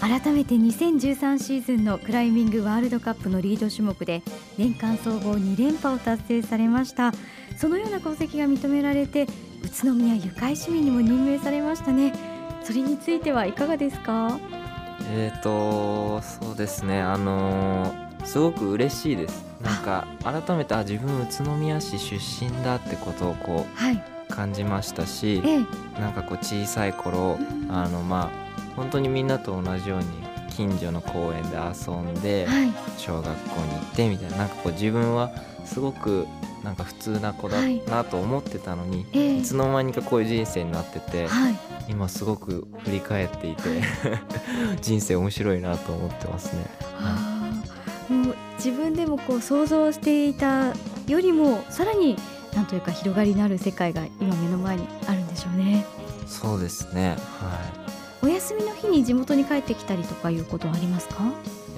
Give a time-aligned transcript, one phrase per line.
[0.00, 4.22] 改めて2013シーズンのクライミングワールドカップのリード種目で
[4.56, 7.12] 年間総合2連覇を達成されました。
[7.56, 9.24] そのような功績が認められて
[9.62, 12.14] 宇都宮ゆかい市民にも任命されましたね。
[12.64, 14.38] それについてはいかがですか？
[15.12, 17.00] えーとそうですね。
[17.00, 19.44] あのーすごく嬉しいです。
[19.62, 27.38] なんか改めてあ自分宇都宮市出身だってことをこはい、う感じましたしええ、なんかこう小さい頃
[27.70, 28.49] あのまあ
[28.80, 30.06] 本当にみんなと同じように
[30.48, 35.30] 近所の公園で遊んではい、小学校に行ってみたいななんかこう自分は
[35.66, 36.26] すごく
[36.64, 37.82] なんか普通な子だはい。
[37.84, 39.38] なと思ってたのに、ええ。
[39.38, 41.56] いつの間にかこういう人生になってて、はい、
[41.88, 43.62] 今すごく振り返っていて
[44.80, 46.64] 人生面白いなと思ってますね。
[48.08, 50.72] もう自分でもこう想像していた
[51.06, 52.16] よりもさらに
[52.54, 55.84] なんというか広がりのある世界が今目の前にあるんでしょうね。
[56.26, 57.10] そうですね。
[57.40, 57.90] は
[58.22, 61.14] お休みの日に地元に帰ってきたりとかいうことはありますか？
[61.14, 61.18] い。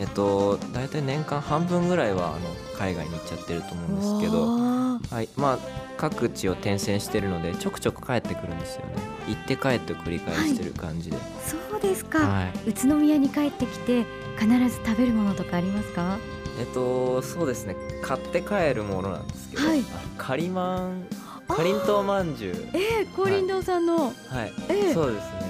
[0.01, 2.39] えっと大体年間半分ぐらいはあの
[2.77, 5.29] 海外に行っちゃってると思うんですけど、わはい。
[5.37, 5.59] まあ
[5.97, 8.95] 各地を転戦してるのでちょくちょく帰ってくるんですよね。
[9.29, 11.17] 行って帰ってを繰り返してる感じで。
[11.17, 11.21] ー
[11.71, 12.71] そうですか、はい。
[12.71, 14.05] 宇都宮に帰ってきて
[14.37, 16.19] 必ず食べるものとかありますか？
[16.59, 17.77] えっとそうですね。
[18.03, 19.85] 買って帰るものなんですけど、はいあ
[20.19, 21.07] カリマン
[21.47, 22.55] かりんとうまんじゅう。
[22.73, 24.13] えー、高林堂さんの、はい。
[24.69, 25.42] えーそうですね。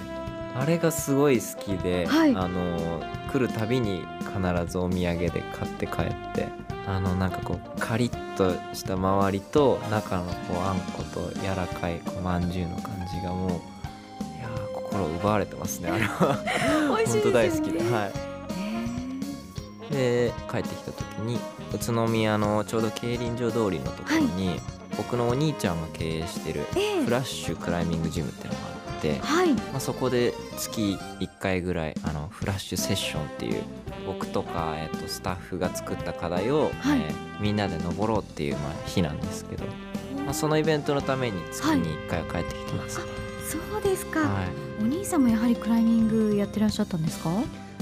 [0.54, 2.36] あれがすごい好きで、はい。
[2.36, 6.48] あの来るたびに必ずお土産で買って帰って
[6.86, 13.52] あのなんかこうカリッとした周りと中のこうあんこと柔らかいこうまんじゅうの感じがもうい
[14.40, 16.38] やー心奪われてますねあれは。
[16.88, 19.92] 本当大好きではい。
[19.92, 21.38] で帰ってきた時に
[21.74, 24.60] 宇都宮のちょうど競輪場通りのところに、
[24.96, 26.60] 僕のお兄ちゃんが経営してる
[27.04, 28.71] フラッシュクライミングジムっていうのが
[29.02, 29.52] て、はい。
[29.52, 33.62] まあ、そこで月1回ぐらいあのフラッシュセッションっていう
[34.06, 37.00] 僕とか、えっと、スタッフが作った課題を、はい。
[37.00, 39.64] えーみんなで登ろうっていう、まあ、日なんですけど、
[40.24, 43.00] まあ、そのイベントのために月に1回は帰ってきてます。
[43.00, 43.04] ね。
[43.50, 44.48] そうですか、はい。
[44.80, 47.30] お兄さんもやはりクライミングやってらっしゃったんですか？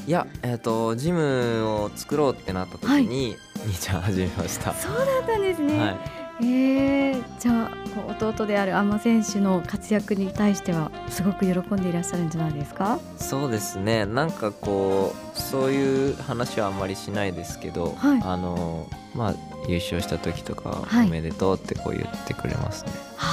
[0.07, 3.37] いや、えっとジムを作ろうってなった時に、
[3.67, 4.73] 兄ちゃん始めました。
[4.73, 5.97] そうだったんですね、はい、
[6.43, 7.77] えー、じゃあ
[8.19, 12.99] 弟であるアンマ選手の活躍に対してはすごく喜んでいらっしゃるんじゃないですか？
[13.17, 14.07] そうですね。
[14.07, 18.23] なんかこうそういう話はあんまりしないですけど、はい。
[18.25, 19.35] あのまあ
[19.69, 21.07] 優勝した時とかはい。
[21.07, 22.93] おめでとうってこう言ってくれますね。
[23.17, 23.27] は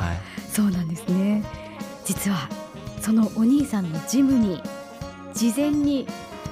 [0.00, 0.04] あ。
[0.06, 0.18] はい。
[0.50, 1.44] そうなんですね。
[2.04, 2.48] 実は
[3.00, 4.62] そのお兄さんのジムに
[5.34, 6.06] 事前に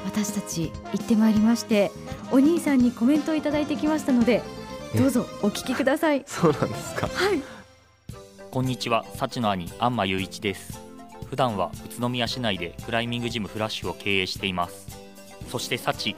[0.04, 1.90] 私たち行ってまいりまして
[2.30, 4.55] お兄さんにコメントをいただいてきましたのでえ
[4.96, 7.06] どうぞお聞きください そうなんですか。
[7.08, 7.42] はい
[8.50, 10.80] こんにちは、幸の兄、安間雄一です。
[11.28, 14.98] 普段は宇都宮市内でクライミングジムフラッシュを経営しています。
[15.50, 16.16] そして幸、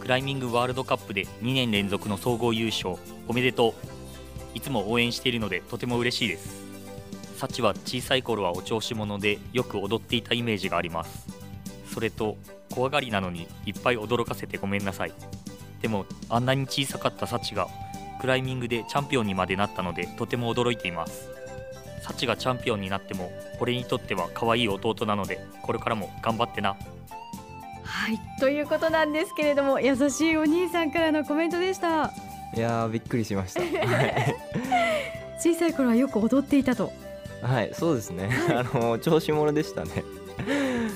[0.00, 2.96] クライミングワールドカップで2年連続の総合優勝、
[3.28, 3.74] おめでとう。
[4.54, 6.64] いつも応援しているのでとても嬉しいです。
[7.38, 11.28] 幸は小さい頃はお調子者でよく踊っていたイメージがあります。
[11.94, 12.36] それと、
[12.74, 15.12] 怖がりなのにいっぱい驚かせてごめんなさい。
[15.80, 17.68] でも、あんなに小さかった幸が
[18.20, 21.38] クライミングでチャンピオンにまでなったのでとても驚いています。
[22.02, 23.30] サチがチャンピオンになっても
[23.60, 26.76] 俺にとっては可愛い弟なのでこれからも頑張ってな
[27.84, 32.12] はいということなんですけれども優しいお兄さんからのコメントでした
[32.56, 33.60] いやーびっくりしました。
[33.60, 34.36] はい、
[35.38, 36.90] 小さい頃はよく踊っていたと
[37.42, 38.30] はい、そうですね。
[38.50, 40.02] あの調子者でしたね。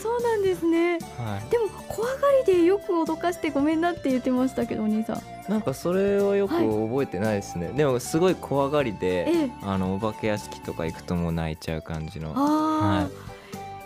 [0.00, 0.98] そうなんですね。
[1.18, 2.14] はでも怖が
[2.46, 5.16] りでよく脅かしてごめんなって言ってましたけどお兄さん。
[5.18, 5.20] い。
[5.48, 6.66] なんかそれはよくはい。
[6.66, 7.68] 覚えてないですね。
[7.76, 9.50] でもすごい怖がりで、ええ。
[9.62, 12.32] あのお化け屋敷とか行くともう泣いちゃう感じの。
[12.34, 13.08] は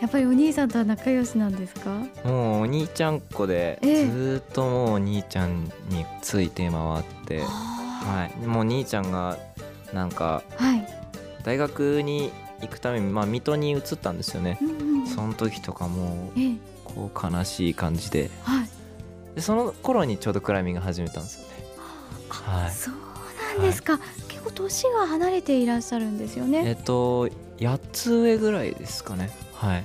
[0.00, 1.90] やっぱりお兄さんとは仲良しなんですか？
[2.24, 4.06] もうお兄ちゃんっ子で、ええ。
[4.06, 8.46] ずーっともうお兄ちゃんについて回って、ははい。
[8.46, 9.38] もう兄ちゃんが
[9.94, 10.86] なんかはい、
[11.44, 12.30] 大学に
[12.60, 14.58] 行くためにまあ水戸に移ったんですよね。
[14.60, 14.75] うんうん
[15.16, 16.30] その時とかも
[16.84, 18.30] こう悲しい感じで。
[18.42, 18.68] はい。
[19.34, 21.48] でその頃にちょうどクライミング始めたんですよね。
[22.30, 22.70] あ、はい。
[22.70, 22.94] そう
[23.58, 23.98] なんですか、
[24.28, 26.62] 結構年が離れていらっしゃるんですよね。
[26.66, 29.30] えっと8つ上ぐらいですかね。
[29.54, 29.84] はい。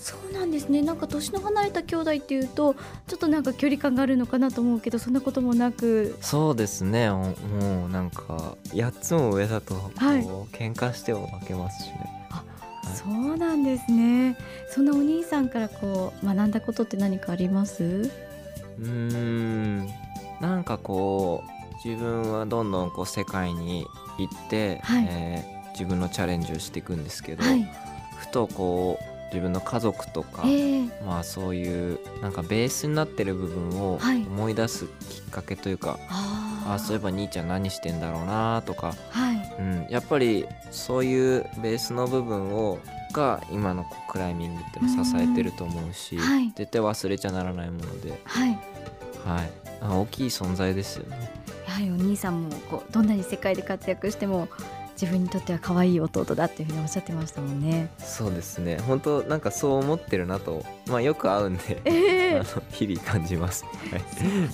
[0.00, 0.82] そうなんですね。
[0.82, 2.74] なんか年の離れた兄弟っていうと
[3.06, 6.16] ちょっとなんか距離感があるのかなと思うけどそんなこともなく。
[6.20, 7.08] そうですね。
[7.10, 12.10] おもうなんか8つも上だとこう、はい喧嘩しても負けますしね。
[12.30, 12.34] い
[12.94, 14.36] そうなんですね。
[14.68, 18.10] そんなお兄さんからこう学んだことって何かあります？
[18.78, 19.86] うーん。
[20.40, 23.86] なんかこう自分はどんどんこう世界に
[24.18, 25.06] 行って、はい。
[25.08, 27.66] えー自分のチャレンジをしていくんですけど、はい。
[28.18, 28.98] ふとこ
[29.32, 34.16] 自分の家族とか、えー、まあそういうなんかベースになってる部分をはい。
[34.18, 36.74] 思い出すきっかけというか、あー。
[36.74, 42.78] あそういえば兄ちゃん何してんだろうなとか、はいうん、やっぱりそういうベースの部分を
[43.12, 46.52] が今のクライミングっていうのを支えてると思うし、はい。
[46.54, 48.58] 絶対忘れちゃならないもので、はい。
[49.24, 49.50] はい、
[49.80, 51.30] あ大きい存在ですよね。
[51.66, 54.48] やはりお兄さんもこうどんなに世界で活躍しても
[55.00, 57.88] 自分にとっては可愛い弟だっていうふうにおっしゃってましたもんね。
[57.98, 58.78] そうですね。
[58.86, 63.64] 本当なんかそう思ってるなと、まあ、よく会うんで、え あの日々感じます。
[63.64, 64.02] はい。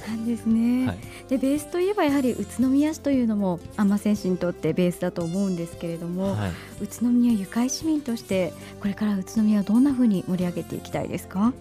[0.08, 0.98] なんですね、はい。
[1.28, 6.50] でベースといえばやはり宇都宮市というのもアンマ選手にとってベースだと思うんですけれども、はい。
[6.84, 11.52] 宇都宮ゆかい市民としてこれから宇都宮をどんなふうに盛り上げていきたいですか？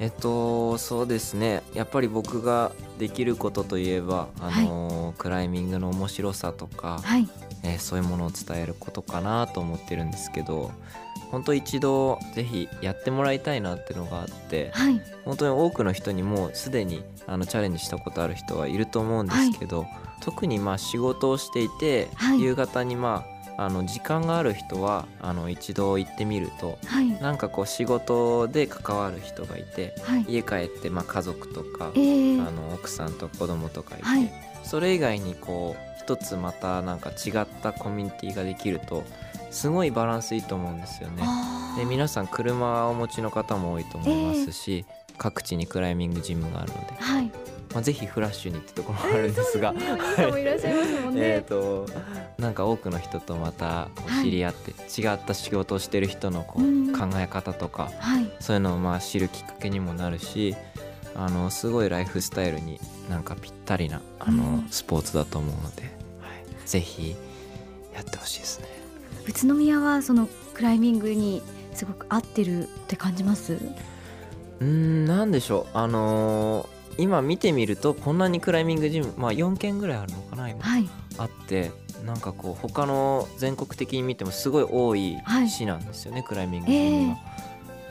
[0.00, 1.62] えっとそうですね。
[1.72, 7.28] やっぱり僕ができることといえばあの、クライミングの面白さとか、はい。
[7.62, 10.70] えーそういうものを伝えることかなと思ってるんですけど
[11.30, 15.00] 本当一度ぜひやってもらいたいなっていうのがあってはい。
[15.24, 19.86] 本当に多くの人にもうすでにあのチャレンジしたことある人はいると思うんですけど、
[20.20, 22.42] 特にまあ仕事をしていて、はい。
[22.42, 27.08] 夕方にまああの時間がある人はあの一度行ってみるとはい。
[27.20, 30.24] なんかこう仕事で関わる人がいてはい。
[30.28, 34.30] 家帰ってまあ家族とかえーあの奥さんと子供とかいて、はい。
[34.64, 39.04] それ以外にこう一つまたなんか違ったコミュニティができると
[39.50, 41.22] すごいバランスいいと思うんですよね。
[41.78, 44.84] で皆さん車をお持ちの方も多いと思いますし、
[45.16, 47.30] 各地にクライミングジムがあるので、はい
[47.74, 49.80] まあ、ぜひフラッシュにってところもあるんですが、 お兄
[50.16, 51.20] さんもいらっしゃいますもんね。
[51.22, 51.86] えっと
[52.38, 53.88] なんか多くの人とまた
[54.22, 56.92] 知り合って、違った仕事をしてる人のこううん。
[56.96, 58.30] 考え方とかはい。
[58.38, 60.54] そういうのをまあ知るきっかけにもなるし
[61.16, 62.80] あのすごいライフスタイルに
[63.10, 64.68] なんかぴったりなあの、うん。
[64.70, 65.90] スポーツだと思うので、はい、
[66.68, 67.16] ぜひ
[67.92, 68.68] やってほしいですね。
[69.26, 71.42] 宇都宮はそのクライミングに
[71.74, 73.54] すごく合ってるって感じます？
[73.54, 75.76] うーんなんでしょう。
[75.76, 80.88] あのー今見てみるとこんなにクライミングジム、まあ、4軒ぐらいあるのかな今、はい。
[81.18, 81.70] あって
[82.04, 87.16] なんかこう他の全国的に見てもすごい多いはい市なんですよね、クライミングジムが。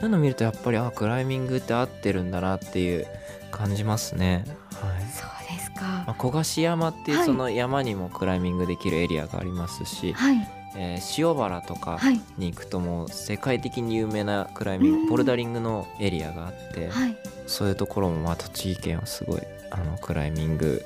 [0.00, 3.06] ういうの見るとやっぱりあクライミングって合ってるんだなっていう
[3.50, 4.44] 感じますね。
[4.72, 5.02] はい。
[5.12, 6.14] そうですまあ、か。
[6.18, 7.26] 小菓子山っていうはい。
[7.26, 17.16] その山にもクライミングできるエリアがありますし、はいえー塩原とかはいに行くともう世界的に有名なクライミング、うんボルダリングのエリアがあって、はい。
[17.46, 20.82] そういうところもまあ栃木県はすごいあのクライミング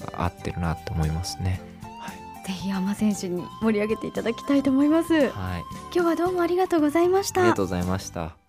[0.00, 1.60] なんか合ってるなって思いますね。
[2.00, 5.14] はい、ぜひ山選手に盛り上げていただきたいと思います。
[5.14, 7.62] 今はい、日はどうもありがとうございましたありがと。
[7.64, 8.39] うございました。